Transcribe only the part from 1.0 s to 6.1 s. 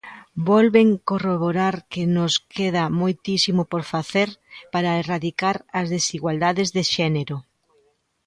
corroborar que nos queda moitísimo por facer para erradicar as